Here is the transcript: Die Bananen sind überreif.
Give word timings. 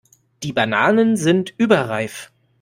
Die 0.41 0.51
Bananen 0.51 1.15
sind 1.15 1.53
überreif. 1.59 2.31